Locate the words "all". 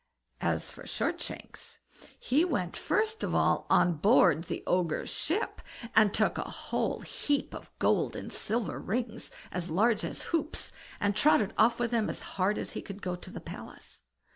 3.35-3.67